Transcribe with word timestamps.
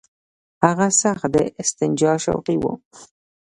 هغه 0.63 0.87
سخت 1.01 1.25
د 1.35 1.37
استنجا 1.61 2.13
شوقي 2.25 2.55
وو. 2.59 2.73